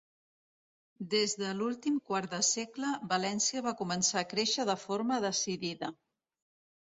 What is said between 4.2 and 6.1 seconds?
a créixer de forma decidida.